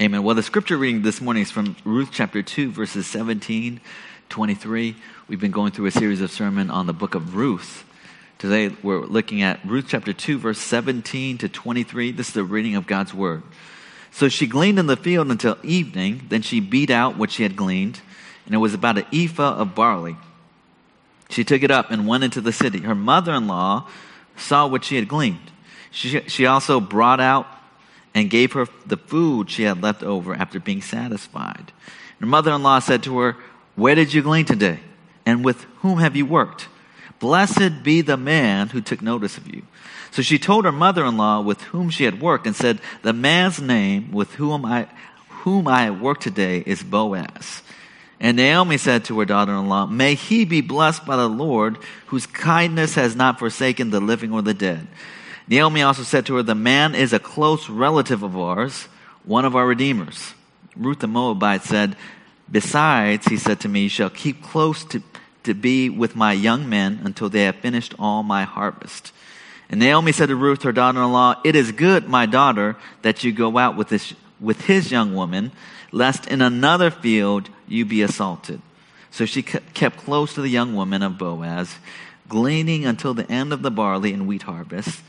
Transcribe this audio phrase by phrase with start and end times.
[0.00, 0.22] Amen.
[0.22, 3.82] Well, the scripture reading this morning is from Ruth chapter 2, verses 17,
[4.30, 4.96] 23.
[5.28, 7.84] We've been going through a series of sermon on the book of Ruth.
[8.38, 12.12] Today we're looking at Ruth chapter 2, verse 17 to 23.
[12.12, 13.42] This is the reading of God's word.
[14.10, 16.22] So she gleaned in the field until evening.
[16.30, 18.00] Then she beat out what she had gleaned,
[18.46, 20.16] and it was about an ephah of barley.
[21.28, 22.78] She took it up and went into the city.
[22.78, 23.86] Her mother in law
[24.34, 25.50] saw what she had gleaned.
[25.90, 27.46] She, she also brought out
[28.14, 31.72] and gave her the food she had left over after being satisfied.
[32.18, 33.36] Her mother in law said to her,
[33.76, 34.80] Where did you glean today?
[35.24, 36.68] And with whom have you worked?
[37.18, 39.62] Blessed be the man who took notice of you.
[40.10, 43.12] So she told her mother in law with whom she had worked and said, The
[43.12, 44.88] man's name with whom I,
[45.28, 47.62] whom I worked today is Boaz.
[48.18, 51.78] And Naomi said to her daughter in law, May he be blessed by the Lord,
[52.06, 54.86] whose kindness has not forsaken the living or the dead.
[55.50, 58.86] Naomi also said to her, The man is a close relative of ours,
[59.24, 60.34] one of our redeemers.
[60.76, 61.96] Ruth the Moabite said,
[62.50, 65.02] Besides, he said to me, You shall keep close to,
[65.42, 69.12] to be with my young men until they have finished all my harvest.
[69.68, 73.24] And Naomi said to Ruth, her daughter in law, It is good, my daughter, that
[73.24, 75.50] you go out with, this, with his young woman,
[75.90, 78.62] lest in another field you be assaulted.
[79.10, 81.74] So she kept close to the young woman of Boaz,
[82.28, 85.02] gleaning until the end of the barley and wheat harvest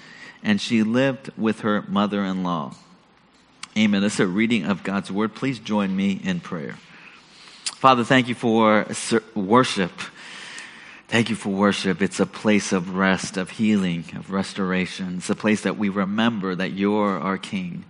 [0.44, 2.76] and she lived with her mother in law.
[3.78, 4.02] Amen.
[4.02, 5.34] This is a reading of God's word.
[5.34, 6.76] Please join me in prayer.
[7.64, 8.86] Father, thank you for
[9.34, 9.92] worship.
[11.08, 12.02] Thank you for worship.
[12.02, 15.18] It's a place of rest, of healing, of restoration.
[15.18, 17.86] It's a place that we remember that you're our King.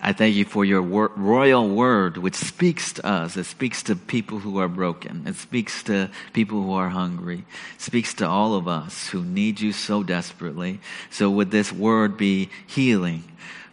[0.00, 3.36] I thank you for your wor- royal word, which speaks to us.
[3.36, 5.26] It speaks to people who are broken.
[5.26, 7.44] It speaks to people who are hungry.
[7.74, 10.78] It speaks to all of us who need you so desperately.
[11.10, 13.24] So would this word be healing?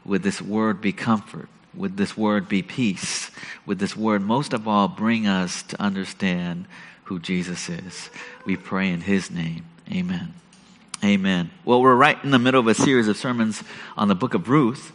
[0.03, 1.47] Would this word be comfort?
[1.75, 3.29] Would this word be peace?
[3.67, 6.65] Would this word most of all bring us to understand
[7.05, 8.09] who Jesus is?
[8.45, 9.65] We pray in his name.
[9.91, 10.33] Amen.
[11.03, 11.51] Amen.
[11.65, 13.63] Well, we're right in the middle of a series of sermons
[13.95, 14.91] on the book of Ruth.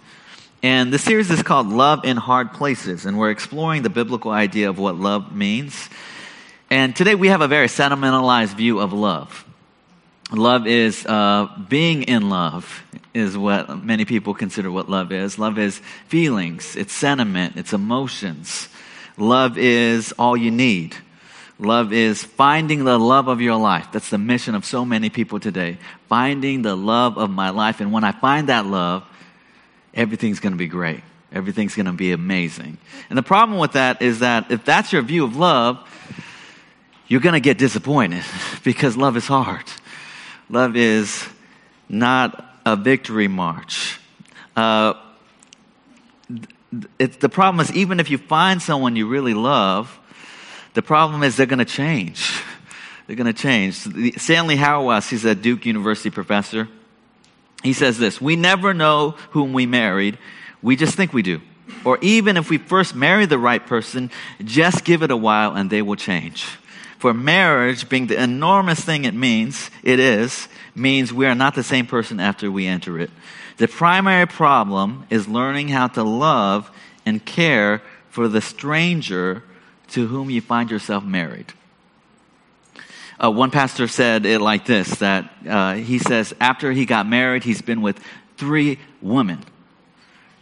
[0.63, 4.69] And the series is called Love in Hard Places, and we're exploring the biblical idea
[4.69, 5.89] of what love means.
[6.69, 9.47] And today we have a very sentimentalized view of love.
[10.33, 12.83] Love is uh, being in love,
[13.15, 15.39] is what many people consider what love is.
[15.39, 15.79] Love is
[16.09, 18.69] feelings, it's sentiment, it's emotions.
[19.17, 20.95] Love is all you need.
[21.59, 23.89] Love is finding the love of your life.
[23.93, 25.79] That's the mission of so many people today.
[26.11, 27.81] Finding the love of my life.
[27.81, 29.05] And when I find that love,
[29.95, 31.03] everything's going to be great.
[31.33, 32.79] Everything's going to be amazing.
[33.09, 35.79] And the problem with that is that if that's your view of love,
[37.07, 38.25] you're going to get disappointed
[38.65, 39.65] because love is hard.
[40.49, 41.27] Love is
[41.89, 43.99] not a victory march.
[44.57, 44.95] Uh,
[46.99, 49.99] the problem is, even if you find someone you really love,
[50.75, 52.43] the problem is they're going to change.
[53.07, 53.75] They're going to change.
[54.21, 56.69] Stanley Hauerwas, he's a Duke University professor
[57.63, 60.19] he says this We never know whom we married,
[60.63, 61.41] we just think we do.
[61.85, 64.11] Or even if we first marry the right person,
[64.45, 66.45] just give it a while and they will change.
[66.99, 71.63] For marriage, being the enormous thing it means, it is, means we are not the
[71.63, 73.11] same person after we enter it.
[73.57, 76.71] The primary problem is learning how to love
[77.07, 79.43] and care for the stranger
[79.89, 81.53] to whom you find yourself married.
[83.23, 87.45] Uh, one pastor said it like this that uh, he says, after he got married,
[87.45, 88.01] he's been with
[88.39, 89.45] three women.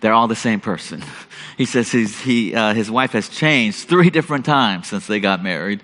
[0.00, 1.02] They're all the same person.
[1.56, 5.80] He says he, uh, his wife has changed three different times since they got married.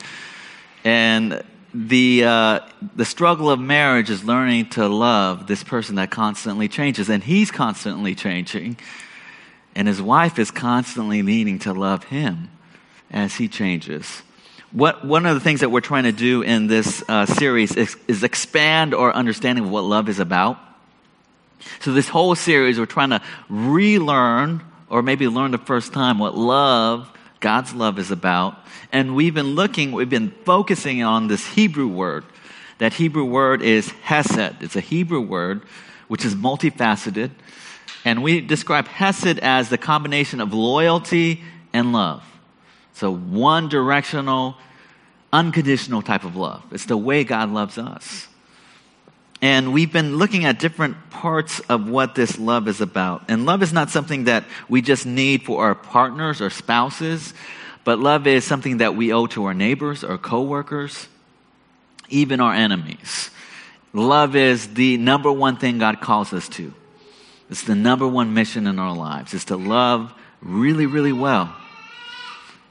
[0.84, 1.42] And
[1.74, 2.60] the, uh,
[2.94, 7.10] the struggle of marriage is learning to love this person that constantly changes.
[7.10, 8.76] And he's constantly changing.
[9.74, 12.50] And his wife is constantly needing to love him
[13.10, 14.22] as he changes
[14.74, 17.96] what, one of the things that we're trying to do in this uh, series is,
[18.08, 20.58] is, expand our understanding of what love is about.
[21.80, 26.36] So, this whole series, we're trying to relearn, or maybe learn the first time, what
[26.36, 28.58] love, God's love, is about.
[28.90, 32.24] And we've been looking, we've been focusing on this Hebrew word.
[32.78, 34.60] That Hebrew word is hesed.
[34.60, 35.62] It's a Hebrew word
[36.08, 37.30] which is multifaceted.
[38.04, 42.24] And we describe hesed as the combination of loyalty and love.
[42.94, 44.56] So, one directional,
[45.34, 46.62] unconditional type of love.
[46.70, 48.28] It's the way God loves us.
[49.42, 53.24] And we've been looking at different parts of what this love is about.
[53.28, 57.34] And love is not something that we just need for our partners or spouses,
[57.82, 61.08] but love is something that we owe to our neighbors, our coworkers,
[62.08, 63.30] even our enemies.
[63.92, 66.72] Love is the number one thing God calls us to.
[67.50, 71.54] It's the number one mission in our lives, is to love really, really well.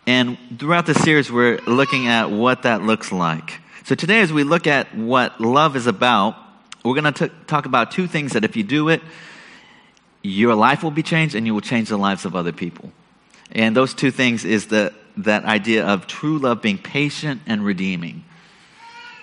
[0.05, 3.61] And throughout the series, we're looking at what that looks like.
[3.85, 6.35] So today, as we look at what love is about,
[6.83, 9.01] we're going to talk about two things that if you do it,
[10.21, 12.91] your life will be changed and you will change the lives of other people.
[13.51, 18.25] And those two things is the, that idea of true love being patient and redeeming.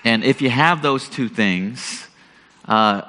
[0.05, 2.06] And if you have those two things,
[2.67, 3.03] uh,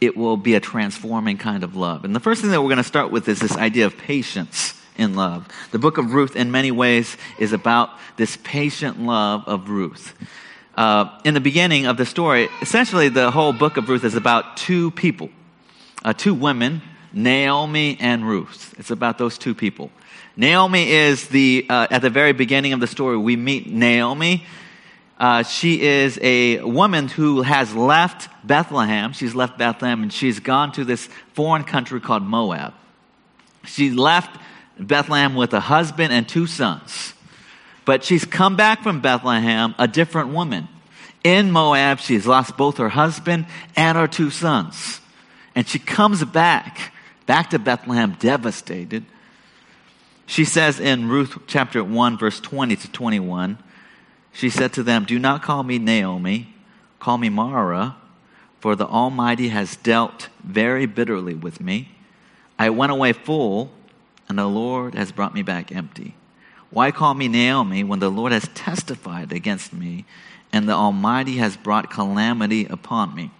[0.00, 2.04] it will be a transforming kind of love.
[2.04, 4.81] And the first thing that we're going to start with is this idea of patience
[4.96, 5.48] in love.
[5.70, 10.14] The book of Ruth, in many ways, is about this patient love of Ruth.
[10.76, 14.56] Uh, in the beginning of the story, essentially the whole book of Ruth is about
[14.56, 15.30] two people,
[16.04, 18.74] uh, two women, Naomi and Ruth.
[18.78, 19.90] It's about those two people.
[20.36, 24.46] Naomi is the, uh, at the very beginning of the story, we meet Naomi.
[25.18, 29.12] Uh, she is a woman who has left Bethlehem.
[29.12, 32.72] She's left Bethlehem and she's gone to this foreign country called Moab.
[33.64, 34.40] She left
[34.78, 37.14] Bethlehem with a husband and two sons.
[37.84, 40.68] But she's come back from Bethlehem a different woman.
[41.24, 43.46] In Moab, she's lost both her husband
[43.76, 45.00] and her two sons.
[45.54, 46.92] And she comes back,
[47.26, 49.04] back to Bethlehem devastated.
[50.26, 53.58] She says in Ruth chapter 1, verse 20 to 21,
[54.32, 56.54] she said to them, Do not call me Naomi,
[56.98, 57.96] call me Mara,
[58.60, 61.90] for the Almighty has dealt very bitterly with me.
[62.58, 63.72] I went away full,
[64.28, 66.14] and the Lord has brought me back empty.
[66.70, 70.06] Why call me Naomi when the Lord has testified against me
[70.52, 73.30] and the Almighty has brought calamity upon me?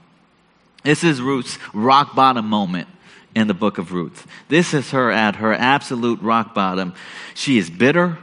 [0.82, 2.88] This is Ruth's rock bottom moment
[3.34, 4.26] in the book of Ruth.
[4.48, 6.94] This is her at her absolute rock bottom.
[7.34, 8.18] She is bitter.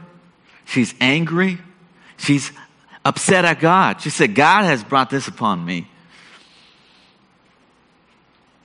[0.64, 1.58] She's angry.
[2.16, 2.52] She's
[3.04, 4.00] upset at God.
[4.00, 5.88] She said, God has brought this upon me.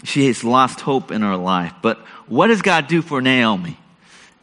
[0.04, 1.74] She has lost hope in her life.
[1.82, 1.98] But
[2.28, 3.80] what does God do for Naomi?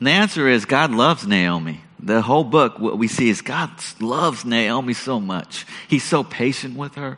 [0.03, 3.71] And the answer is God loves Naomi the whole book, what we see is God
[4.01, 5.65] loves Naomi so much.
[5.89, 7.17] He's so patient with her.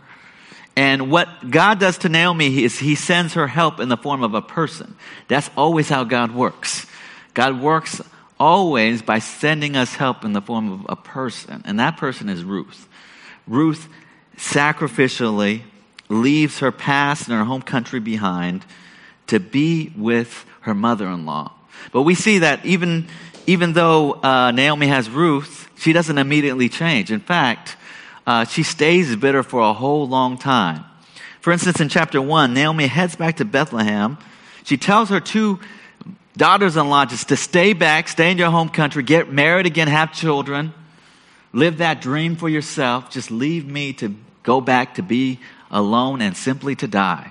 [0.76, 4.34] And what God does to Naomi is he sends her help in the form of
[4.34, 4.96] a person.
[5.28, 6.86] That's always how God works.
[7.32, 8.02] God works
[8.38, 11.62] always by sending us help in the form of a person.
[11.64, 12.88] And that person is Ruth.
[13.46, 13.88] Ruth
[14.36, 15.62] sacrificially
[16.10, 18.66] leaves her past and her home country behind
[19.28, 21.54] to be with her mother in law.
[21.93, 23.09] But we see that even
[23.47, 27.12] even though uh, Naomi has Ruth, she doesn't immediately change.
[27.12, 27.76] In fact,
[28.26, 30.85] uh, she stays bitter for a whole long time.
[31.41, 34.17] For instance, in chapter 1, Naomi heads back to Bethlehem.
[34.65, 35.61] She tells her two
[36.37, 39.88] daughters in law just to stay back, stay in your home country, get married again,
[39.88, 40.73] have children,
[41.53, 43.11] live that dream for yourself.
[43.11, 45.38] Just leave me to go back to be
[45.70, 47.31] alone and simply to die.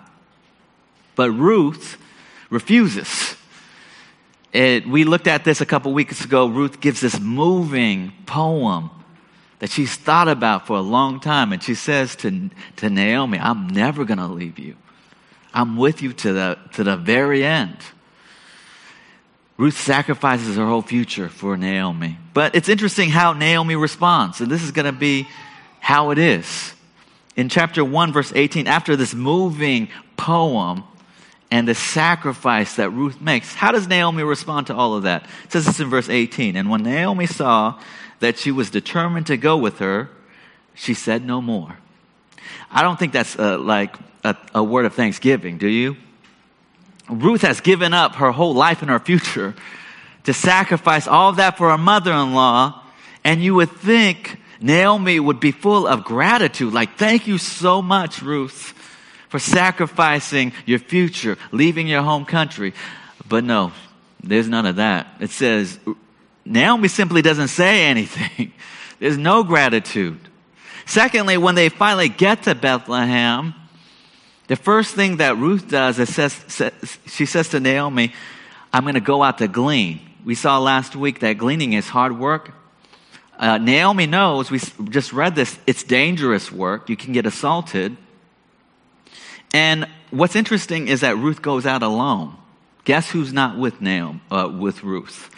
[1.15, 1.97] But Ruth
[2.51, 3.35] refuses.
[4.53, 6.47] It, we looked at this a couple weeks ago.
[6.47, 8.91] Ruth gives this moving poem
[9.59, 11.51] that she's thought about for a long time.
[11.51, 14.75] And she says to, to Naomi, I'm never going to leave you.
[15.53, 17.77] I'm with you to the, to the very end.
[19.57, 22.17] Ruth sacrifices her whole future for Naomi.
[22.33, 24.39] But it's interesting how Naomi responds.
[24.39, 25.27] And this is going to be
[25.79, 26.73] how it is.
[27.35, 30.83] In chapter 1, verse 18, after this moving poem,
[31.53, 33.53] and the sacrifice that Ruth makes.
[33.53, 35.27] How does Naomi respond to all of that?
[35.43, 36.55] It says this in verse 18.
[36.55, 37.79] And when Naomi saw
[38.21, 40.09] that she was determined to go with her,
[40.73, 41.77] she said no more.
[42.71, 45.95] I don't think that's uh, like a, a word of thanksgiving, do you?
[47.07, 49.53] Ruth has given up her whole life and her future
[50.23, 52.81] to sacrifice all of that for her mother in law.
[53.23, 58.23] And you would think Naomi would be full of gratitude, like, thank you so much,
[58.23, 58.73] Ruth
[59.33, 62.71] for sacrificing your future, leaving your home country.
[63.27, 63.71] But no,
[64.21, 65.07] there's none of that.
[65.19, 65.79] It says,
[66.45, 68.53] Naomi simply doesn't say anything.
[68.99, 70.19] There's no gratitude.
[70.85, 73.55] Secondly, when they finally get to Bethlehem,
[74.49, 76.39] the first thing that Ruth does is says,
[77.07, 78.13] she says to Naomi,
[78.71, 79.99] I'm going to go out to glean.
[80.23, 82.51] We saw last week that gleaning is hard work.
[83.39, 84.59] Uh, Naomi knows, we
[84.89, 86.87] just read this, it's dangerous work.
[86.87, 87.97] You can get assaulted.
[89.53, 92.35] And what's interesting is that Ruth goes out alone.
[92.85, 95.29] Guess who's not with Naomi, uh, with Ruth?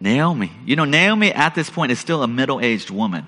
[0.00, 0.50] Naomi.
[0.64, 3.26] You know, Naomi at this point is still a middle-aged woman.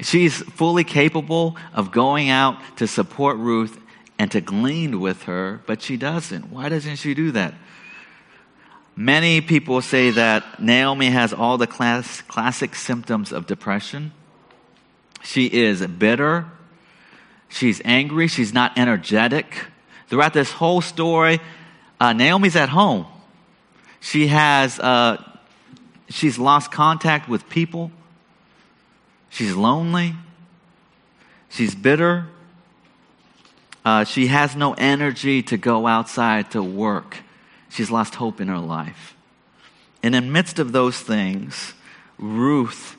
[0.00, 3.78] She's fully capable of going out to support Ruth
[4.18, 6.50] and to glean with her, but she doesn't.
[6.50, 7.54] Why doesn't she do that?
[8.96, 14.12] Many people say that Naomi has all the class, classic symptoms of depression.
[15.22, 16.46] She is bitter,
[17.50, 18.28] She's angry.
[18.28, 19.66] She's not energetic.
[20.08, 21.40] Throughout this whole story,
[22.00, 23.06] uh, Naomi's at home.
[24.00, 25.22] She has, uh,
[26.08, 27.92] she's lost contact with people.
[29.28, 30.14] She's lonely.
[31.50, 32.26] She's bitter.
[33.84, 37.18] Uh, she has no energy to go outside to work.
[37.68, 39.16] She's lost hope in her life.
[40.02, 41.74] And in midst of those things,
[42.18, 42.96] Ruth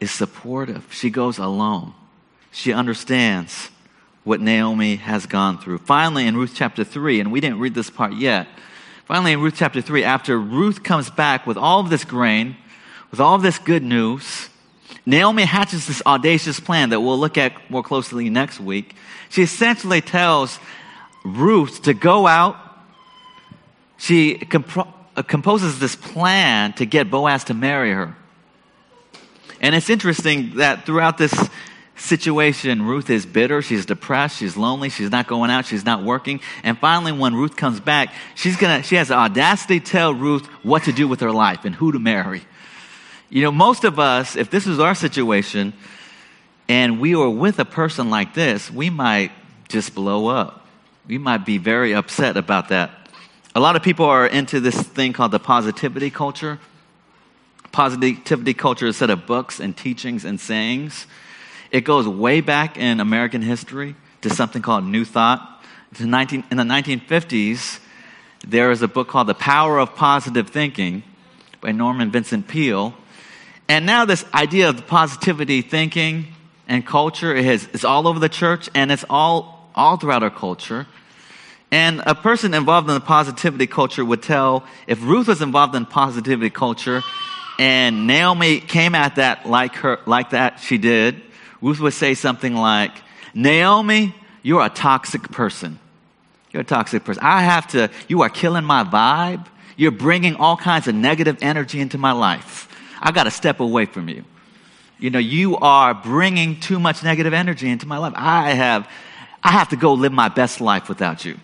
[0.00, 0.92] is supportive.
[0.92, 1.94] She goes alone.
[2.56, 3.70] She understands
[4.24, 5.76] what Naomi has gone through.
[5.76, 8.48] Finally, in Ruth chapter 3, and we didn't read this part yet,
[9.04, 12.56] finally, in Ruth chapter 3, after Ruth comes back with all of this grain,
[13.10, 14.48] with all of this good news,
[15.04, 18.96] Naomi hatches this audacious plan that we'll look at more closely next week.
[19.28, 20.58] She essentially tells
[21.26, 22.56] Ruth to go out.
[23.98, 28.16] She comp- uh, composes this plan to get Boaz to marry her.
[29.60, 31.34] And it's interesting that throughout this
[31.96, 36.40] situation, Ruth is bitter, she's depressed, she's lonely, she's not going out, she's not working.
[36.62, 40.46] And finally, when Ruth comes back, she's gonna, she has the audacity to tell Ruth
[40.62, 42.42] what to do with her life and who to marry.
[43.28, 45.72] You know, most of us, if this was our situation
[46.68, 49.32] and we were with a person like this, we might
[49.68, 50.66] just blow up.
[51.06, 52.90] We might be very upset about that.
[53.54, 56.58] A lot of people are into this thing called the positivity culture.
[57.72, 61.06] Positivity culture is a set of books and teachings and sayings.
[61.76, 65.62] It goes way back in American history to something called New Thought.
[66.00, 67.80] In, 19, in the 1950s,
[68.48, 71.02] there is a book called The Power of Positive Thinking
[71.60, 72.94] by Norman Vincent Peale.
[73.68, 76.28] And now this idea of positivity thinking
[76.66, 80.86] and culture is, is all over the church and it's all, all throughout our culture.
[81.70, 85.84] And a person involved in the positivity culture would tell, if Ruth was involved in
[85.84, 87.02] positivity culture,
[87.58, 91.20] and Naomi came at that like her, like that she did,
[91.60, 92.92] Ruth would say something like,
[93.34, 95.78] Naomi, you're a toxic person.
[96.52, 97.22] You're a toxic person.
[97.24, 99.46] I have to, you are killing my vibe.
[99.76, 102.68] You're bringing all kinds of negative energy into my life.
[103.00, 104.24] I got to step away from you.
[104.98, 108.14] You know, you are bringing too much negative energy into my life.
[108.16, 108.88] I have,
[109.42, 111.38] I have to go live my best life without you.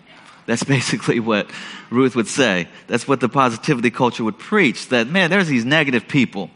[0.45, 1.49] That's basically what
[1.89, 2.67] Ruth would say.
[2.87, 6.49] That's what the positivity culture would preach that, man, there's these negative people,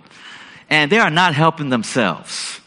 [0.70, 2.60] and they are not helping themselves.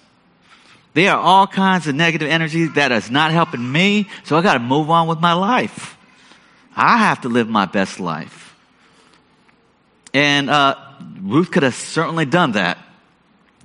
[0.93, 4.55] They are all kinds of negative energy that is not helping me, so I got
[4.55, 5.97] to move on with my life.
[6.75, 8.57] I have to live my best life.
[10.13, 10.77] And uh,
[11.21, 12.79] Ruth could have certainly done that.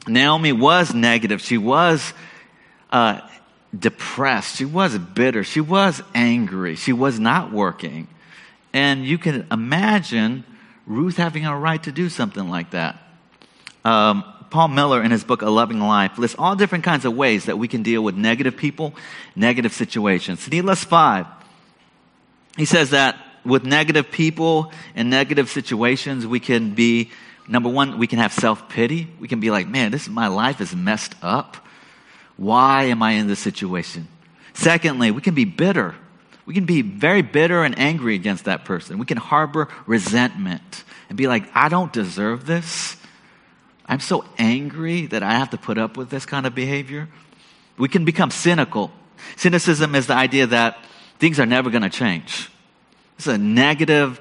[0.08, 1.42] Naomi was negative.
[1.42, 2.14] She was
[2.92, 3.22] uh,
[3.78, 4.58] depressed.
[4.58, 5.44] She was bitter.
[5.44, 6.76] She was angry.
[6.76, 8.08] She was not working.
[8.74, 10.44] And you can imagine
[10.86, 13.02] Ruth having a right to do something like that.
[13.84, 14.24] Um,
[14.56, 17.58] Paul Miller, in his book A Loving Life, lists all different kinds of ways that
[17.58, 18.96] we can deal with negative people,
[19.36, 20.40] negative situations.
[20.40, 21.26] So he lists five.
[22.56, 27.12] He says that with negative people and negative situations, we can be,
[27.50, 29.10] number one, we can have self pity.
[29.20, 31.58] We can be like, man, this my life is messed up.
[32.38, 34.08] Why am I in this situation?
[34.54, 35.96] Secondly, we can be bitter.
[36.46, 39.00] We can be very bitter and angry against that person.
[39.00, 42.96] We can harbor resentment and be like, I don't deserve this.
[43.88, 47.08] I'm so angry that I have to put up with this kind of behavior.
[47.78, 48.92] We can become cynical.
[49.36, 50.78] Cynicism is the idea that
[51.20, 52.50] things are never going to change.
[53.18, 54.20] It's a negative,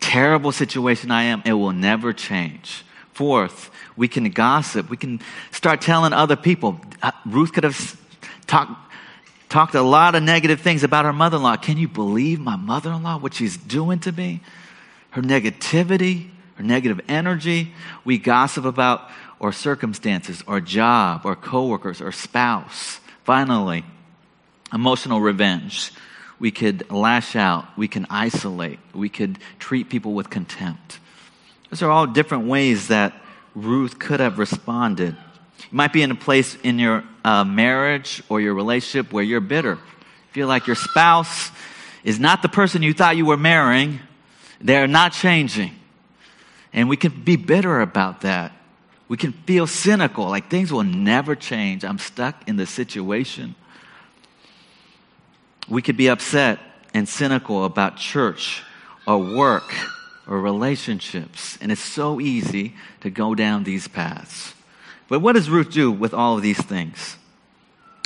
[0.00, 1.42] terrible situation I am.
[1.44, 2.84] It will never change.
[3.12, 4.90] Fourth, we can gossip.
[4.90, 5.20] We can
[5.50, 6.80] start telling other people.
[7.02, 7.98] Uh, Ruth could have
[8.46, 8.72] talked,
[9.48, 11.56] talked a lot of negative things about her mother in law.
[11.56, 14.40] Can you believe my mother in law, what she's doing to me?
[15.10, 17.72] Her negativity, her negative energy.
[18.04, 19.08] We gossip about
[19.40, 23.00] our circumstances, our job, our coworkers, our spouse.
[23.24, 23.84] Finally,
[24.72, 25.92] emotional revenge.
[26.38, 27.66] We could lash out.
[27.76, 28.78] We can isolate.
[28.94, 30.98] We could treat people with contempt.
[31.70, 33.14] Those are all different ways that
[33.54, 35.16] Ruth could have responded.
[35.58, 39.40] You might be in a place in your uh, marriage or your relationship where you're
[39.40, 39.78] bitter.
[40.32, 41.50] Feel like your spouse
[42.04, 44.00] is not the person you thought you were marrying.
[44.60, 45.72] They're not changing.
[46.76, 48.52] And we can be bitter about that.
[49.08, 51.84] We can feel cynical, like things will never change.
[51.84, 53.54] I'm stuck in the situation.
[55.68, 56.60] We could be upset
[56.92, 58.62] and cynical about church
[59.06, 59.74] or work
[60.26, 61.56] or relationships.
[61.60, 64.54] And it's so easy to go down these paths.
[65.08, 67.16] But what does Ruth do with all of these things?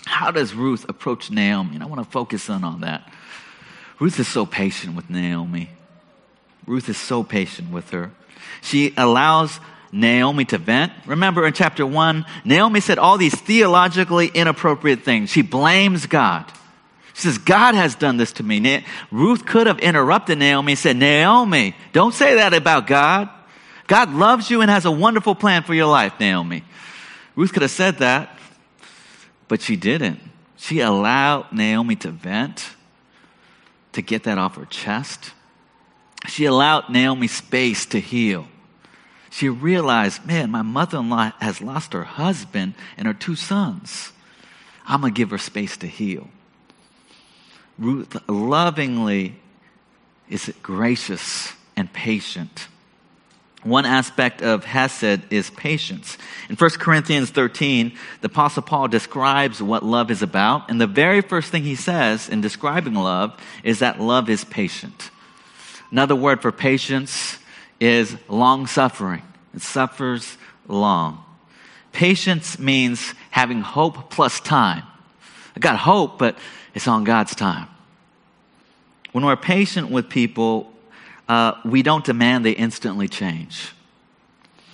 [0.07, 1.75] How does Ruth approach Naomi?
[1.75, 3.11] And I want to focus in on that.
[3.99, 5.71] Ruth is so patient with Naomi.
[6.67, 8.13] Ruth is so patient with her.
[8.63, 9.59] She allows
[9.93, 10.93] Naomi to vent.
[11.07, 15.31] Remember in chapter 1, Naomi said all these theologically inappropriate things.
[15.31, 16.51] She blames God.
[17.15, 18.61] She says, God has done this to me.
[18.61, 18.81] Na-
[19.11, 23.29] Ruth could have interrupted Naomi and said, Naomi, don't say that about God.
[23.87, 26.63] God loves you and has a wonderful plan for your life, Naomi.
[27.35, 28.39] Ruth could have said that,
[29.49, 30.21] but she didn't.
[30.57, 32.71] She allowed Naomi to vent,
[33.93, 35.33] to get that off her chest.
[36.29, 38.47] She allowed Naomi space to heal.
[39.31, 44.13] She realized, man, my mother in law has lost her husband and her two sons.
[44.87, 46.29] I'm going to give her space to heal.
[47.79, 49.37] Ruth lovingly
[50.29, 52.69] is gracious and patient.
[53.63, 56.17] One aspect of Hesed is patience.
[56.49, 60.71] In 1 Corinthians 13, the Apostle Paul describes what love is about.
[60.71, 65.11] And the very first thing he says in describing love is that love is patient.
[65.91, 67.39] Another word for patience
[67.81, 69.23] is long suffering.
[69.55, 70.37] It suffers
[70.69, 71.25] long.
[71.93, 74.85] Patience means having hope plus time.
[75.57, 76.39] I got hope, but
[76.75, 77.69] it's on God's time.
[79.13, 80.73] When we're patient with people,
[81.29, 83.73] uh, we don't demand they instantly change.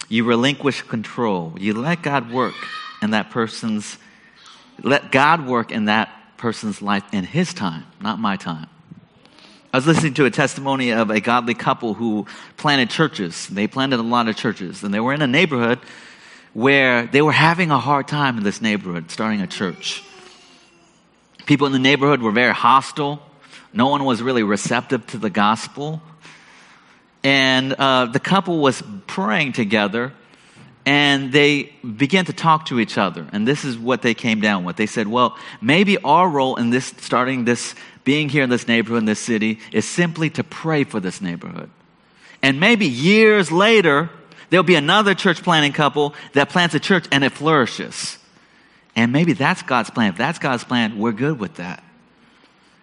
[0.09, 1.55] You relinquish control.
[1.59, 2.55] You let God work
[3.01, 3.99] in that person's,
[4.83, 8.69] let God work in that person's life in His time, not my time.
[9.73, 13.49] I was listening to a testimony of a godly couple who planted churches.
[13.49, 15.81] They planted a lot of churches, and they were in a neighborhood
[16.53, 20.03] where they were having a hard time in this neighborhood starting a church.
[21.45, 23.21] People in the neighborhood were very hostile.
[23.73, 26.01] No one was really receptive to the gospel.
[27.23, 30.13] And uh, the couple was praying together,
[30.87, 33.27] and they began to talk to each other.
[33.33, 34.77] And this is what they came down with.
[34.77, 37.75] They said, Well, maybe our role in this, starting this,
[38.07, 41.69] being here in this neighborhood, in this city, is simply to pray for this neighborhood.
[42.41, 44.09] And maybe years later,
[44.49, 48.17] there'll be another church planting couple that plants a church and it flourishes.
[48.95, 50.11] And maybe that's God's plan.
[50.11, 51.83] If that's God's plan, we're good with that.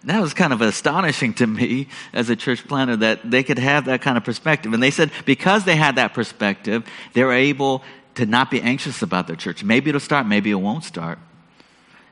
[0.04, 3.86] That was kind of astonishing to me as a church planter that they could have
[3.86, 4.74] that kind of perspective.
[4.74, 7.82] And they said because they had that perspective, they were able
[8.16, 9.64] to not be anxious about their church.
[9.64, 11.18] Maybe it'll start, maybe it won't start.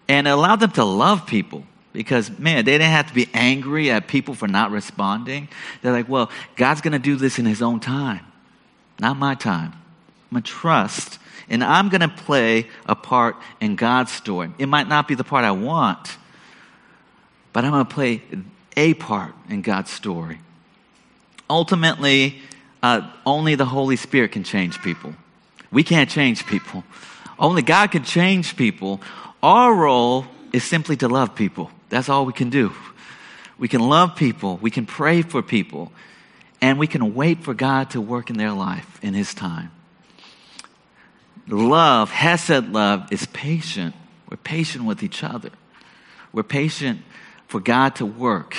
[0.09, 3.91] And it allowed them to love people because, man, they didn't have to be angry
[3.91, 5.49] at people for not responding.
[5.83, 8.25] They're like, well, God's going to do this in His own time,
[8.99, 9.73] not my time.
[9.73, 14.51] I'm going to trust and I'm going to play a part in God's story.
[14.59, 16.17] It might not be the part I want,
[17.53, 18.23] but I'm going to play
[18.77, 20.39] a part in God's story.
[21.51, 22.39] Ultimately,
[22.83, 25.15] uh, only the Holy Spirit can change people.
[25.71, 26.85] We can't change people.
[27.39, 29.03] Only God can change people.
[29.43, 31.71] Our role is simply to love people.
[31.93, 32.73] That's all we can do.
[33.59, 35.93] We can love people, we can pray for people,
[36.61, 39.71] and we can wait for God to work in their life in His time
[41.49, 43.95] love, Hesed love, is patient.
[44.29, 45.51] We're patient with each other.
[46.33, 47.03] We're patient
[47.49, 48.57] for God to work.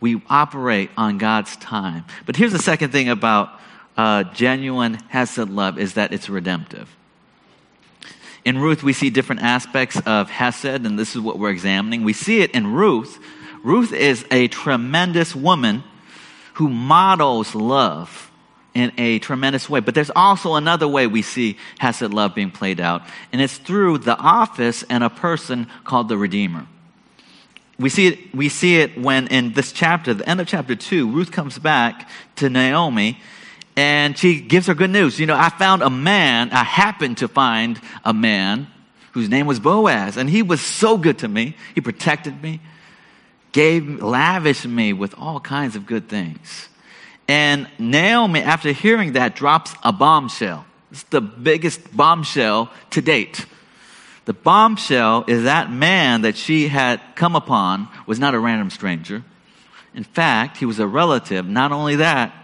[0.00, 2.04] We operate on God's time.
[2.26, 3.50] But here's the second thing about
[3.96, 6.94] uh, genuine Hesed love is that it's redemptive.
[8.44, 12.04] In Ruth, we see different aspects of Hesed, and this is what we're examining.
[12.04, 13.18] We see it in Ruth.
[13.62, 15.82] Ruth is a tremendous woman
[16.54, 18.30] who models love
[18.74, 19.80] in a tremendous way.
[19.80, 23.98] But there's also another way we see Hesed love being played out, and it's through
[23.98, 26.66] the office and a person called the Redeemer.
[27.78, 31.08] We see it, we see it when in this chapter, the end of chapter 2,
[31.10, 33.20] Ruth comes back to Naomi
[33.78, 35.20] and she gives her good news.
[35.20, 38.66] You know, I found a man, I happened to find a man
[39.12, 41.54] whose name was Boaz, and he was so good to me.
[41.76, 42.58] He protected me,
[43.52, 46.68] gave, lavished me with all kinds of good things.
[47.28, 50.66] And Naomi, after hearing that, drops a bombshell.
[50.90, 53.46] It's the biggest bombshell to date.
[54.24, 59.22] The bombshell is that man that she had come upon was not a random stranger.
[59.94, 61.46] In fact, he was a relative.
[61.46, 62.34] Not only that,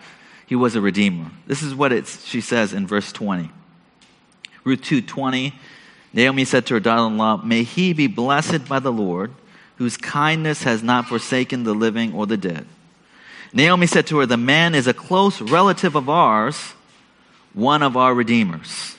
[0.46, 1.30] he was a redeemer.
[1.46, 3.50] This is what she says in verse 20.
[4.64, 5.52] Ruth 2:20,
[6.12, 9.33] Naomi said to her daughter-in-law, "May he be blessed by the Lord,
[9.76, 12.66] whose kindness has not forsaken the living or the dead."
[13.54, 16.74] Naomi said to her, The man is a close relative of ours,
[17.52, 18.98] one of our redeemers.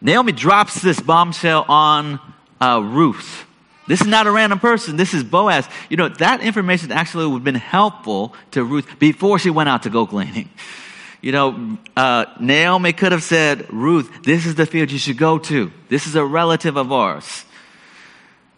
[0.00, 2.20] Naomi drops this bombshell on
[2.60, 3.46] uh, Ruth.
[3.88, 4.96] This is not a random person.
[4.96, 5.68] This is Boaz.
[5.88, 9.82] You know, that information actually would have been helpful to Ruth before she went out
[9.82, 10.48] to go gleaning.
[11.20, 15.38] You know, uh, Naomi could have said, Ruth, this is the field you should go
[15.38, 15.72] to.
[15.88, 17.44] This is a relative of ours.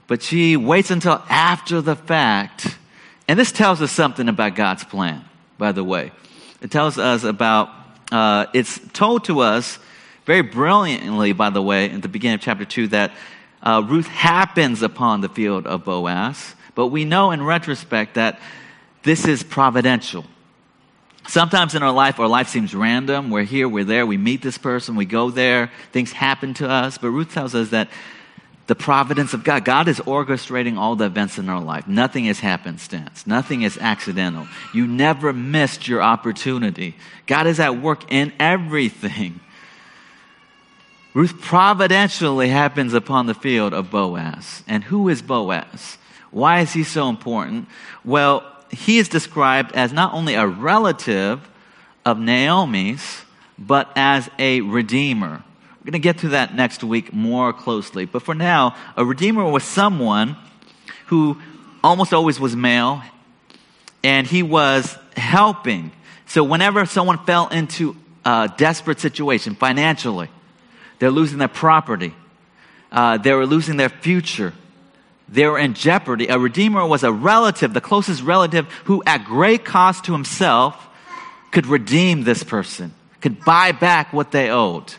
[0.06, 2.78] But she waits until after the fact
[3.26, 5.24] and this tells us something about God's plan,
[5.58, 6.12] by the way.
[6.60, 7.70] It tells us about,
[8.12, 9.78] uh, it's told to us
[10.26, 13.12] very brilliantly, by the way, in the beginning of chapter 2, that
[13.64, 16.54] uh, Ruth happens upon the field of Boaz.
[16.74, 18.40] But we know in retrospect that
[19.02, 20.24] this is providential.
[21.26, 23.30] Sometimes in our life, our life seems random.
[23.30, 26.98] We're here, we're there, we meet this person, we go there, things happen to us.
[26.98, 27.88] But Ruth tells us that
[28.66, 31.86] the providence of God, God is orchestrating all the events in our life.
[31.86, 34.46] Nothing is happenstance, nothing is accidental.
[34.74, 36.94] You never missed your opportunity.
[37.26, 39.40] God is at work in everything.
[41.14, 44.64] Ruth providentially happens upon the field of Boaz.
[44.66, 45.96] And who is Boaz?
[46.32, 47.68] Why is he so important?
[48.04, 51.48] Well, he is described as not only a relative
[52.04, 53.22] of Naomi's,
[53.56, 55.44] but as a redeemer.
[55.78, 58.06] We're going to get to that next week more closely.
[58.06, 60.36] But for now, a redeemer was someone
[61.06, 61.40] who
[61.84, 63.02] almost always was male,
[64.02, 65.92] and he was helping.
[66.26, 70.28] So whenever someone fell into a desperate situation financially,
[70.98, 72.14] they're losing their property,
[72.92, 74.52] uh, they were losing their future
[75.28, 76.28] they were in jeopardy.
[76.28, 80.88] A redeemer was a relative, the closest relative, who at great cost to himself
[81.50, 84.94] could redeem this person, could buy back what they owed,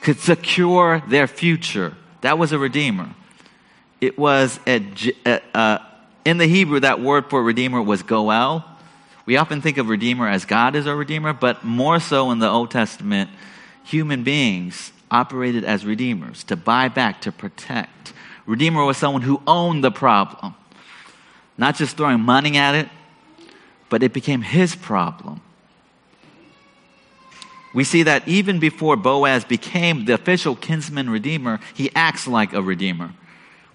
[0.00, 1.94] could secure their future.
[2.20, 3.10] That was a redeemer.
[4.00, 4.82] It was a,
[5.54, 5.78] uh,
[6.24, 8.64] in the Hebrew, that word for redeemer was goel.
[9.24, 12.48] We often think of redeemer as God is a redeemer, but more so in the
[12.48, 13.30] Old Testament,
[13.82, 18.12] human beings operated as redeemers to buy back, to protect.
[18.46, 20.56] Redeemer was someone who owned the problem,
[21.56, 22.88] not just throwing money at it,
[23.88, 25.40] but it became his problem.
[27.72, 32.60] We see that even before Boaz became the official kinsman redeemer, he acts like a
[32.62, 33.12] redeemer.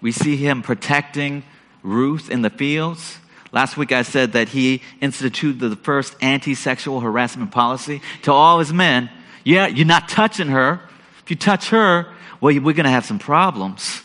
[0.02, 1.43] We see him protecting
[1.84, 3.17] Ruth in the fields.
[3.54, 8.60] Last week I said that he instituted the first anti sexual harassment policy to all
[8.60, 9.10] his men.
[9.45, 10.82] Yeah, you're not touching her.
[11.29, 12.07] If you touch her,
[12.41, 14.01] well, we're going to have some problems.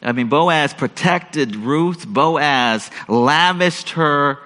[0.00, 2.08] I mean, Boaz protected Ruth.
[2.08, 4.38] Boaz lavished her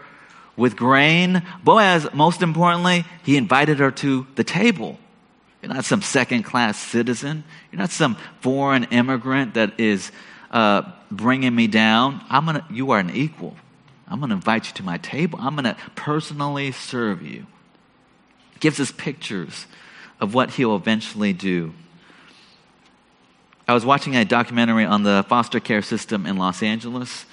[0.56, 1.44] with grain.
[1.62, 4.98] Boaz, most importantly, he invited her to the table.
[5.62, 7.44] You're not some second class citizen.
[7.70, 10.10] You're not some foreign immigrant that is
[10.50, 12.24] uh, bringing me down.
[12.28, 13.54] I'm gonna, you are an equal.
[14.08, 15.38] I'm going to invite you to my table.
[15.40, 17.46] I'm going to personally serve you.
[18.58, 19.68] Gives us pictures
[20.18, 21.72] of what he'll eventually do.
[23.70, 27.24] I was watching a documentary on the foster care system in Los Angeles,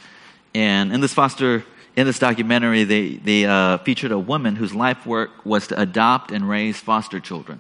[0.54, 5.04] and in this foster in this documentary, they they uh, featured a woman whose life
[5.08, 7.60] work was to adopt and raise foster children.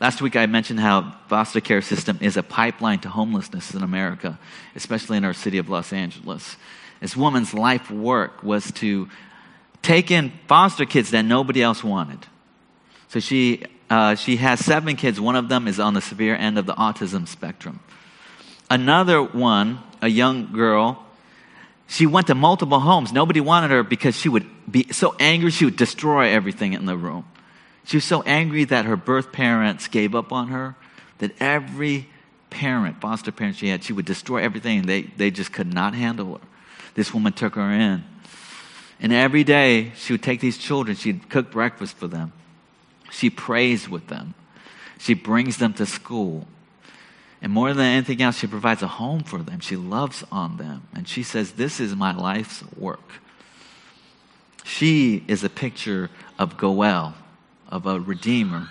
[0.00, 4.36] Last week, I mentioned how foster care system is a pipeline to homelessness in America,
[4.74, 6.56] especially in our city of Los Angeles.
[7.00, 9.08] This woman's life work was to
[9.80, 12.26] take in foster kids that nobody else wanted.
[13.06, 15.20] So she uh, she has seven kids.
[15.20, 17.80] One of them is on the severe end of the autism spectrum.
[18.70, 21.04] Another one, a young girl,
[21.88, 23.12] she went to multiple homes.
[23.12, 26.96] Nobody wanted her because she would be so angry she would destroy everything in the
[26.96, 27.26] room.
[27.84, 30.74] She was so angry that her birth parents gave up on her
[31.18, 32.08] that every
[32.48, 36.36] parent, foster parent she had, she would destroy everything they, they just could not handle
[36.36, 36.40] her.
[36.94, 38.04] This woman took her in.
[39.00, 42.32] And every day she would take these children, she'd cook breakfast for them.
[43.12, 44.34] She prays with them.
[44.98, 46.46] She brings them to school.
[47.42, 49.60] And more than anything else, she provides a home for them.
[49.60, 50.86] She loves on them.
[50.94, 53.12] And she says, This is my life's work.
[54.64, 57.14] She is a picture of Goel,
[57.68, 58.68] of a redeemer,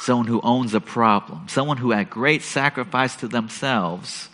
[0.00, 4.28] someone who owns a problem, someone who, at great sacrifice to themselves,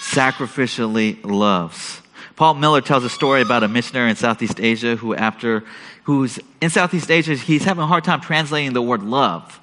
[0.00, 2.02] sacrificially loves.
[2.34, 5.64] Paul Miller tells a story about a missionary in Southeast Asia who, after,
[6.08, 9.60] who's in Southeast Asia, he's having a hard time translating the word love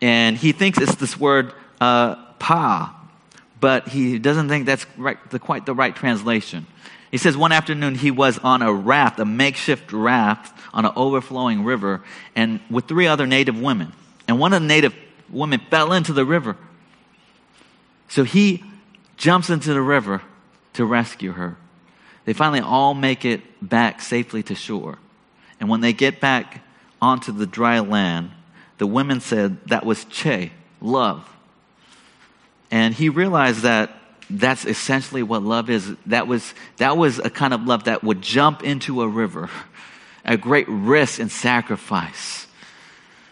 [0.00, 2.98] and he thinks it's this word uh, pa,
[3.60, 6.66] but he doesn't think that's right, the, quite the right translation.
[7.10, 11.64] He says one afternoon he was on a raft, a makeshift raft on an overflowing
[11.64, 12.02] river,
[12.34, 13.92] and with three other native women.
[14.26, 14.94] And one of the native
[15.30, 16.56] women fell into the river.
[18.08, 18.64] So he
[19.18, 20.22] jumps into the river
[20.74, 21.56] to rescue her.
[22.24, 24.98] They finally all make it back safely to shore.
[25.60, 26.62] And when they get back
[27.00, 28.30] onto the dry land,
[28.78, 31.28] the women said that was che, love.
[32.70, 33.96] And he realized that
[34.28, 35.94] that's essentially what love is.
[36.06, 39.48] That was, that was a kind of love that would jump into a river
[40.24, 42.46] at great risk and sacrifice.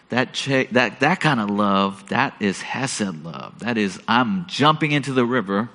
[0.09, 3.59] That, che, that, that kind of love, that is Hesed love.
[3.59, 5.69] That is, I'm jumping into the river.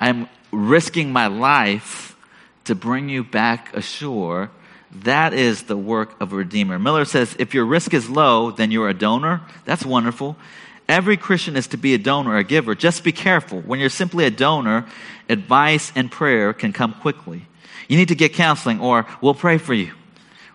[0.00, 2.16] I'm risking my life
[2.64, 4.50] to bring you back ashore
[4.92, 6.78] that is the work of a redeemer.
[6.78, 9.40] Miller says if your risk is low, then you're a donor.
[9.64, 10.36] That's wonderful.
[10.88, 12.74] every Christian is to be a donor, a giver.
[12.74, 13.60] Just be careful.
[13.60, 14.86] When you're simply a donor,
[15.28, 17.46] advice and prayer can come quickly.
[17.88, 19.92] You need to get counseling, or we'll pray for you.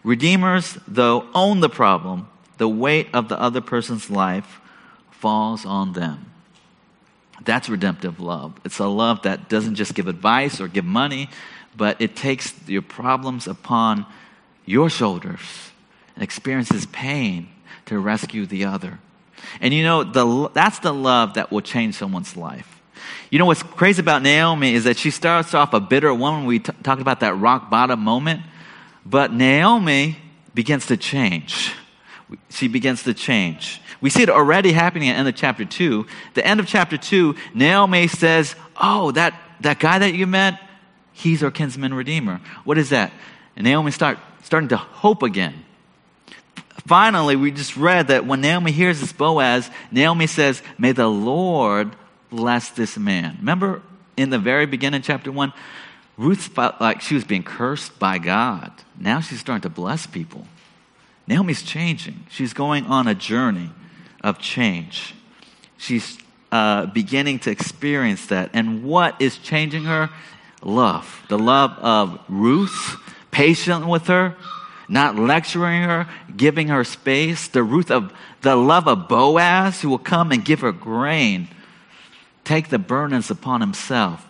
[0.04, 2.28] Redeemers, though, own the problem.
[2.58, 4.60] The weight of the other person's life
[5.12, 6.32] falls on them.
[7.44, 8.54] That's redemptive love.
[8.64, 11.30] It's a love that doesn't just give advice or give money,
[11.76, 14.06] but it takes your problems upon
[14.66, 15.72] your shoulders
[16.16, 17.50] and experiences pain
[17.86, 19.00] to rescue the other.
[19.62, 22.82] And you know, the, that's the love that will change someone's life.
[23.30, 26.46] You know what's crazy about Naomi is that she starts off a bitter woman.
[26.46, 28.42] We t- talked about that rock bottom moment.
[29.06, 30.18] But Naomi
[30.54, 31.74] begins to change.
[32.50, 33.82] She begins to change.
[34.02, 36.06] We see it already happening at the end of chapter 2.
[36.34, 40.60] The end of chapter 2, Naomi says, Oh, that, that guy that you met,
[41.14, 42.42] he's our kinsman redeemer.
[42.64, 43.12] What is that?
[43.56, 45.66] And Naomi start, starting to hope again.
[46.86, 51.96] Finally, we just read that when Naomi hears this Boaz, Naomi says, May the Lord
[52.30, 53.38] bless this man.
[53.40, 53.82] Remember
[54.16, 55.52] in the very beginning, chapter 1,
[56.16, 58.72] Ruth felt like she was being cursed by God.
[59.00, 60.46] Now she's starting to bless people.
[61.28, 62.28] Naomi's changing.
[62.30, 63.72] She's going on a journey
[64.22, 65.16] of change.
[65.78, 66.20] She's
[66.52, 68.52] uh, beginning to experience that.
[68.54, 70.12] And what is changing her?
[70.62, 71.24] Love.
[71.30, 72.98] The love of Ruth,
[73.36, 74.34] patient with her,
[74.88, 77.50] not lecturing her, giving her space.
[77.50, 81.50] The Ruth of the love of Boaz, who will come and give her grain,
[82.46, 84.26] take the burdens upon himself.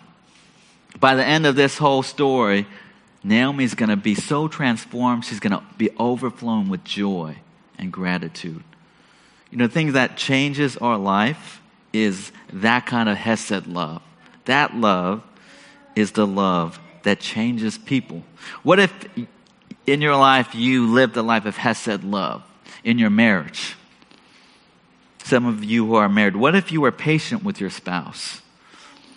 [0.98, 2.66] By the end of this whole story,
[3.22, 7.36] Naomi's going to be so transformed, she's going to be overflowing with joy
[7.78, 8.64] and gratitude.
[9.52, 14.02] You know, the thing that changes our life is that kind of Hesed love.
[14.46, 15.22] That love
[15.96, 18.22] is the love that changes people.
[18.62, 18.92] What if
[19.86, 22.44] in your life you lived a life of Hesed love
[22.84, 23.74] in your marriage?
[25.24, 28.42] Some of you who are married, what if you were patient with your spouse?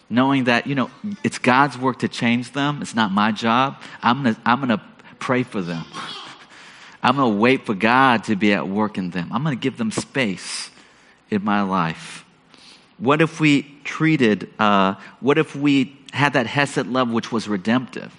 [0.10, 0.89] knowing that, you know,
[1.24, 2.82] it's God's work to change them.
[2.82, 3.82] It's not my job.
[4.02, 4.82] I'm going to I'm to
[5.20, 5.86] pray for them.
[7.02, 9.30] I'm going to wait for God to be at work in them.
[9.32, 10.70] I'm going to give them space
[11.30, 12.26] in my life.
[12.98, 18.13] What if we treated, uh, what if we had that Hesed love which was redemptive?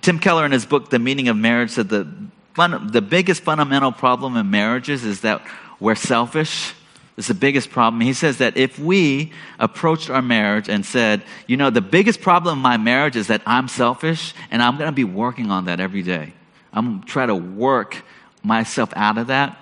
[0.00, 2.08] Tim Keller, in his book, The Meaning of Marriage, said the,
[2.54, 5.42] fun, the biggest fundamental problem in marriages is that
[5.78, 6.74] we're selfish
[7.20, 8.00] it's the biggest problem.
[8.00, 12.56] He says that if we approached our marriage and said, you know, the biggest problem
[12.56, 15.80] in my marriage is that I'm selfish and I'm going to be working on that
[15.80, 16.32] every day.
[16.72, 18.02] I'm going to try to work
[18.42, 19.58] myself out of that.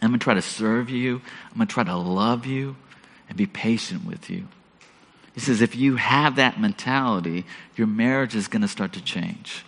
[0.00, 1.20] I'm going to try to serve you.
[1.50, 2.76] I'm going to try to love you
[3.28, 4.46] and be patient with you.
[5.38, 7.46] He says, if you have that mentality,
[7.76, 9.64] your marriage is going to start to change.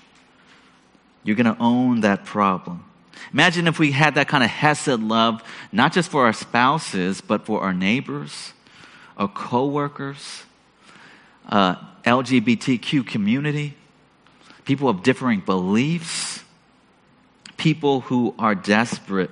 [1.23, 2.85] You're going to own that problem.
[3.33, 7.47] Imagine if we had that kind of Hesed love, not just for our spouses, but
[7.47, 8.53] for our neighbors,
[9.17, 10.43] our coworkers,
[11.49, 13.77] uh, LGBTQ community,
[14.65, 16.43] people of differing beliefs,
[17.59, 19.31] people who are desperate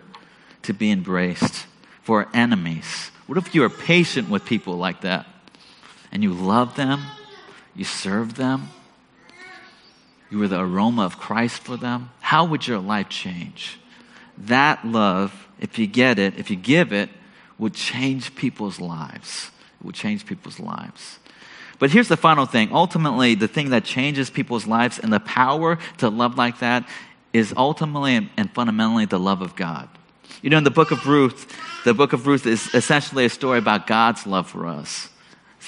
[0.63, 1.67] to be embraced,
[2.05, 3.11] for our enemies.
[3.27, 5.27] What if you are patient with people like that
[6.11, 7.03] and you love them,
[7.75, 8.69] you serve them?
[10.31, 13.79] you were the aroma of Christ for them, how would your life change?
[14.37, 17.11] That love, if you get it, if you give it,
[17.59, 19.51] would change people's lives.
[19.81, 21.19] It would change people's lives.
[21.79, 22.71] But here's the final thing.
[22.73, 26.89] Ultimately, the thing that changes people's lives and the power to love like that
[27.33, 29.89] is ultimately and fundamentally the love of God.
[30.43, 31.53] You know, in the book of Ruth,
[31.85, 35.09] the book of Ruth is essentially a story about God's love for us.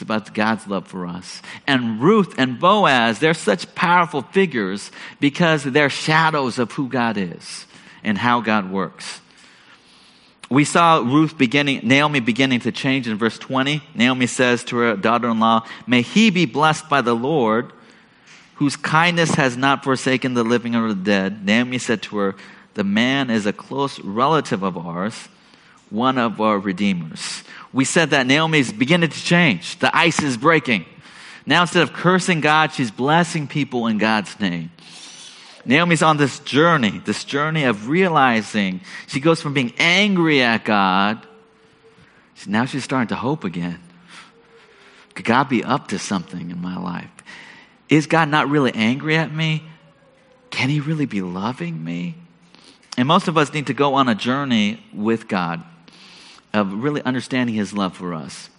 [0.00, 1.42] It's about God's love for us.
[1.66, 7.66] And Ruth and Boaz, they're such powerful figures because they're shadows of who God is
[8.02, 9.20] and how God works.
[10.48, 13.82] We saw Ruth beginning, Naomi beginning to change in verse 20.
[13.94, 17.70] Naomi says to her daughter in law, May he be blessed by the Lord,
[18.54, 21.44] whose kindness has not forsaken the living or the dead.
[21.44, 22.36] Naomi said to her,
[22.72, 25.28] The man is a close relative of ours,
[25.90, 29.78] one of our redeemers we said that Naomi is beginning to change.
[29.78, 30.86] The ice is breaking.
[31.46, 34.70] Now, instead of cursing God, she's blessing people in God's name.
[35.64, 41.26] Naomi's on this journey, this journey of realizing she goes from being angry at God,
[42.46, 43.78] now she's starting to hope again.
[45.14, 47.10] Could God be up to something in my life?
[47.90, 49.62] Is God not really angry at me?
[50.50, 52.14] Can He really be loving me?
[52.96, 55.62] And most of us need to go on a journey with God
[56.52, 58.50] of really understanding his love for us.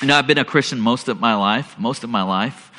[0.00, 2.70] You know, I've been a Christian most of my life, most of my life.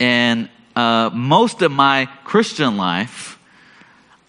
[0.00, 3.38] And uh, most of my Christian life,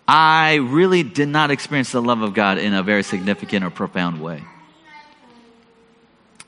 [0.08, 4.22] I really did not experience the love of God in a very significant or profound
[4.22, 4.44] way.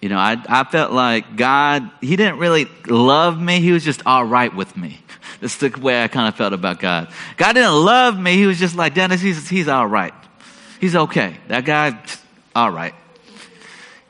[0.01, 3.59] You know, I, I felt like God, He didn't really love me.
[3.59, 5.01] He was just all right with me.
[5.41, 7.09] That's the way I kind of felt about God.
[7.35, 8.37] God didn't love me.
[8.37, 10.13] He was just like, Dennis, he's, he's all right.
[10.79, 11.35] He's okay.
[11.49, 11.99] That guy,
[12.55, 12.93] all right.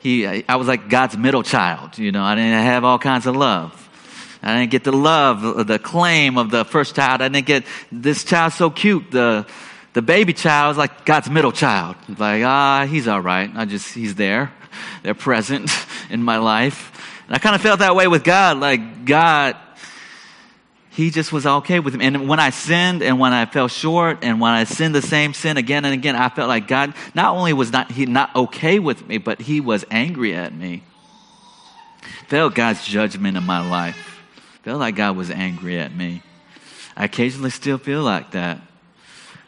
[0.00, 1.98] He, I was like God's middle child.
[1.98, 3.88] You know, I didn't have all kinds of love.
[4.42, 7.20] I didn't get the love, the claim of the first child.
[7.20, 9.10] I didn't get this child so cute.
[9.10, 9.46] The,
[9.92, 11.96] the baby child was like God's middle child.
[12.08, 13.50] Like, ah, he's all right.
[13.54, 14.52] I just, he's there.
[15.02, 15.70] They're present
[16.10, 17.22] in my life.
[17.26, 18.58] And I kind of felt that way with God.
[18.58, 19.56] Like, God,
[20.90, 22.04] he just was okay with me.
[22.04, 25.34] And when I sinned and when I fell short and when I sinned the same
[25.34, 28.80] sin again and again, I felt like God not only was not he not okay
[28.80, 30.82] with me, but he was angry at me.
[32.26, 34.20] Felt God's judgment in my life.
[34.62, 36.22] Felt like God was angry at me.
[36.96, 38.60] I occasionally still feel like that.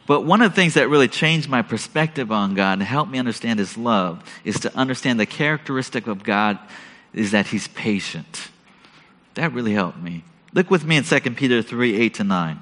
[0.07, 3.19] But one of the things that really changed my perspective on God and helped me
[3.19, 6.59] understand His love is to understand the characteristic of God
[7.13, 8.49] is that He's patient.
[9.35, 10.25] That really helped me.
[10.55, 12.61] Look with me in 2 Peter 3 8 to 9.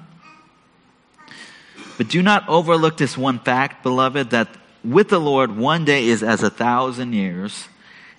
[1.97, 4.47] But do not overlook this one fact, beloved, that
[4.83, 7.67] with the Lord one day is as a thousand years,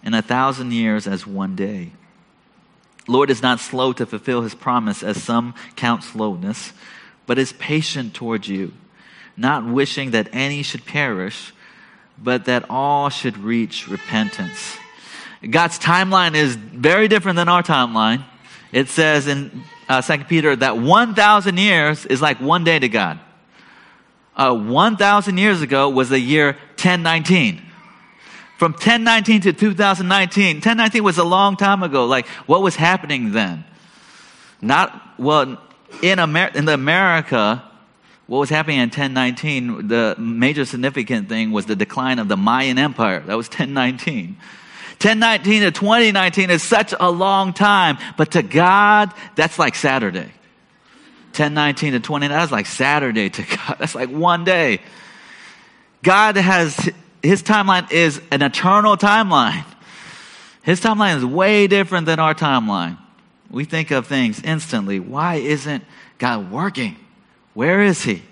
[0.04, 1.92] and a thousand years as one day.
[3.08, 6.72] Lord is not slow to fulfill his promise, as some count slowness,
[7.26, 8.72] but is patient towards you
[9.36, 11.52] not wishing that any should perish,
[12.18, 14.76] but that all should reach repentance.
[15.48, 18.24] God's timeline is very different than our timeline.
[18.72, 23.20] It says in uh, 2 Peter that 1,000 years is like one day to God.
[24.34, 27.60] Uh, 1,000 years ago was the year 1019.
[28.56, 32.06] From 1019 to 2019, 1019 was a long time ago.
[32.06, 33.64] Like, what was happening then?
[34.62, 35.60] Not, well,
[36.00, 37.62] in, Amer- in America,
[38.26, 42.78] what was happening in 1019, the major significant thing was the decline of the Mayan
[42.78, 43.20] Empire.
[43.20, 44.38] That was 1019.
[45.02, 50.30] 1019 to 2019 is such a long time, but to God, that's like Saturday.
[51.32, 53.76] 1019 to 20, that's like Saturday to God.
[53.80, 54.80] That's like one day.
[56.02, 56.90] God has,
[57.22, 59.64] his timeline is an eternal timeline.
[60.62, 62.98] His timeline is way different than our timeline.
[63.50, 65.00] We think of things instantly.
[65.00, 65.84] Why isn't
[66.18, 66.96] God working?
[67.54, 68.22] Where is he?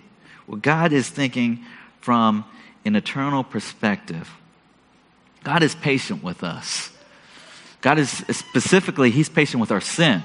[0.46, 1.64] Well, God is thinking
[2.00, 2.44] from
[2.84, 4.30] an eternal perspective.
[5.44, 6.90] God is patient with us.
[7.80, 10.22] God is specifically, He's patient with our sin.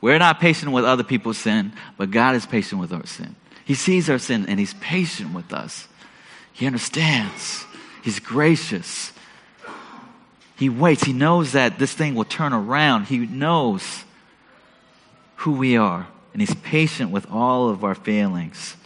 [0.00, 3.36] We're not patient with other people's sin, but God is patient with our sin.
[3.64, 5.86] He sees our sin and He's patient with us.
[6.52, 7.64] He understands.
[8.02, 9.12] He's gracious.
[10.56, 11.04] He waits.
[11.04, 13.04] He knows that this thing will turn around.
[13.04, 14.04] He knows
[15.36, 18.76] who we are and he's patient with all of our failings.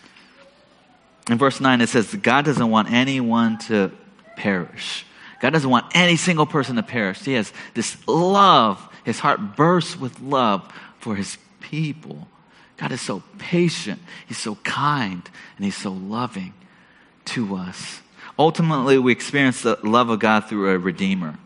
[1.30, 3.90] In verse 9, it says, God doesn't want anyone to
[4.36, 5.04] perish.
[5.40, 7.20] God doesn't want any single person to perish.
[7.20, 8.88] He has this love.
[9.04, 12.26] His heart bursts with love for his people.
[12.76, 14.00] God is so patient.
[14.26, 15.28] He's so kind.
[15.56, 16.54] And he's so loving
[17.26, 18.00] to us.
[18.38, 21.38] Ultimately, we experience the love of God through a Redeemer.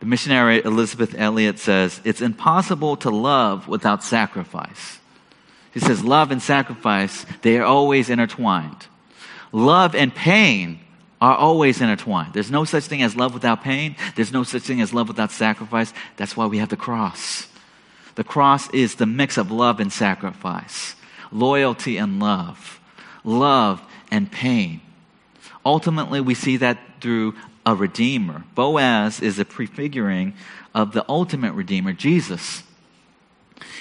[0.00, 4.98] The missionary Elisabeth Elliot says, It's impossible to love without sacrifice.
[5.76, 8.86] He says, love and sacrifice, they are always intertwined.
[9.52, 10.80] Love and pain
[11.20, 12.34] are always intertwined.
[12.34, 13.96] There's no such thing as love without pain.
[14.14, 15.92] There's no such thing as love without sacrifice.
[16.16, 17.48] That's why we have the cross.
[18.16, 20.94] The cross is the mix of love and sacrifice,
[21.30, 22.80] loyalty and love,
[23.24, 24.80] love and pain.
[25.64, 28.44] Ultimately, we see that through a redeemer.
[28.54, 30.34] Boaz is a prefiguring
[30.74, 32.62] of the ultimate redeemer, Jesus.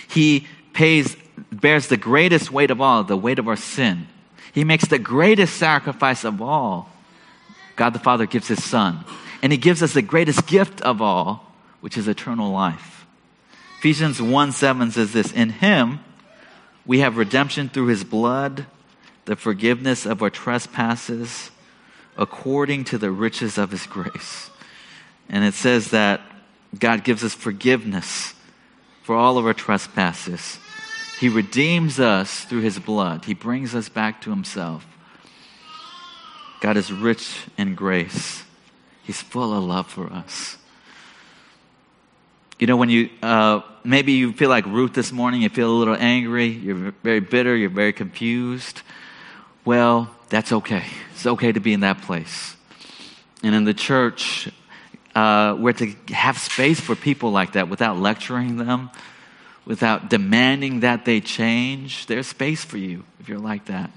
[0.08, 1.16] He pays
[1.52, 4.08] bears the greatest weight of all, the weight of our sin.
[4.54, 6.90] He makes the greatest sacrifice of all.
[7.76, 9.04] God the Father gives his Son.
[9.42, 13.06] And he gives us the greatest gift of all, which is eternal life.
[13.80, 16.00] Ephesians 1 7 says this In him
[16.86, 18.66] we have redemption through his blood,
[19.26, 21.52] the forgiveness of our trespasses,
[22.18, 24.50] according to the riches of his grace.
[25.30, 26.22] And it says that
[26.78, 28.34] God gives us forgiveness
[29.04, 30.60] for all of our trespasses
[31.20, 33.26] he redeems us through his blood.
[33.26, 34.86] He brings us back to himself.
[36.62, 38.44] God is rich in grace.
[39.04, 40.58] He's full of love for us.
[42.58, 45.78] You know, when you, uh, maybe you feel like Ruth this morning, you feel a
[45.78, 48.82] little angry, you're very bitter, you're very confused.
[49.66, 50.86] Well, that's okay.
[51.14, 52.56] It's okay to be in that place.
[53.44, 54.50] And in the church,
[55.14, 58.90] uh, we're to have space for people like that without lecturing them,
[59.66, 63.92] without demanding that they change, there's space for you if you're like that.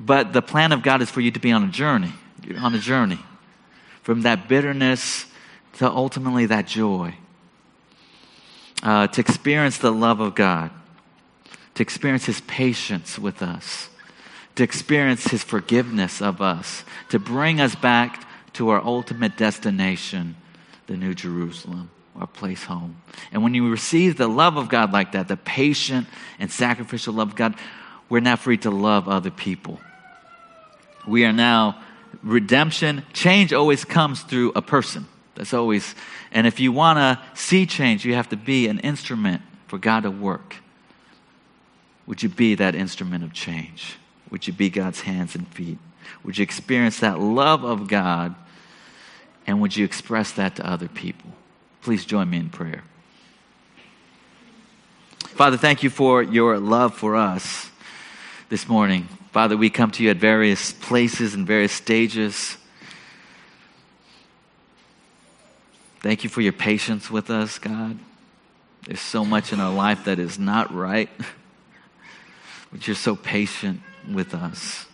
[0.00, 2.12] But the plan of God is for you to be on a journey.
[2.58, 3.20] On a journey
[4.04, 5.24] from that bitterness
[5.78, 7.14] to ultimately that joy,
[8.82, 10.70] uh, to experience the love of God,
[11.74, 13.88] to experience His patience with us,
[14.56, 20.36] to experience His forgiveness of us, to bring us back to our ultimate destination,
[20.86, 22.98] the New Jerusalem, our place home.
[23.32, 26.06] And when you receive the love of God like that, the patient
[26.38, 27.54] and sacrificial love of God,
[28.14, 29.80] we're now free to love other people.
[31.04, 31.82] We are now
[32.22, 35.08] redemption, change always comes through a person.
[35.34, 35.96] That's always,
[36.30, 40.04] and if you want to see change, you have to be an instrument for God
[40.04, 40.54] to work.
[42.06, 43.96] Would you be that instrument of change?
[44.30, 45.78] Would you be God's hands and feet?
[46.22, 48.36] Would you experience that love of God?
[49.44, 51.32] And would you express that to other people?
[51.82, 52.84] Please join me in prayer.
[55.18, 57.72] Father, thank you for your love for us
[58.54, 59.08] this morning.
[59.32, 62.56] Father, we come to you at various places and various stages.
[65.98, 67.98] Thank you for your patience with us, God.
[68.86, 71.10] There's so much in our life that is not right,
[72.70, 74.86] but you're so patient with us.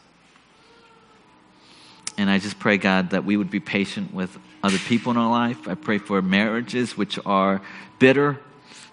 [2.17, 5.31] And I just pray, God, that we would be patient with other people in our
[5.31, 5.69] life.
[5.69, 7.61] I pray for marriages which are
[7.99, 8.41] bitter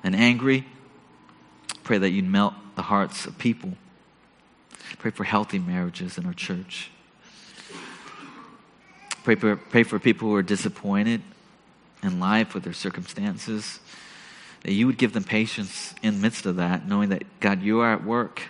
[0.04, 0.66] and angry.
[1.86, 3.72] Pray that you'd melt the hearts of people.
[5.00, 6.90] Pray for healthy marriages in our church.
[9.24, 11.22] Pray for, pray for people who are disappointed
[12.02, 13.80] in life with their circumstances.
[14.64, 17.82] That you would give them patience in the midst of that, knowing that, God, you
[17.82, 18.42] are at work.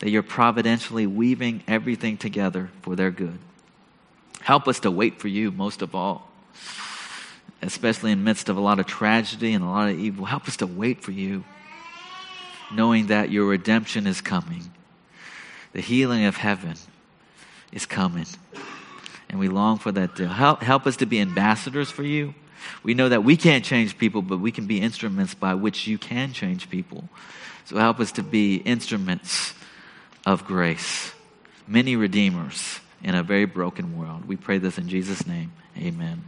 [0.00, 3.38] That you're providentially weaving everything together for their good.
[4.40, 6.30] Help us to wait for you most of all,
[7.62, 10.24] especially in midst of a lot of tragedy and a lot of evil.
[10.24, 11.44] Help us to wait for you,
[12.72, 14.70] knowing that your redemption is coming
[15.76, 16.74] the healing of heaven
[17.70, 18.24] is coming.
[19.28, 22.34] And we long for that to help, help us to be ambassadors for you.
[22.82, 25.98] We know that we can't change people, but we can be instruments by which you
[25.98, 27.10] can change people.
[27.66, 29.52] So help us to be instruments
[30.24, 31.12] of grace,
[31.68, 34.24] many redeemers in a very broken world.
[34.26, 35.52] We pray this in Jesus' name.
[35.76, 36.24] Amen.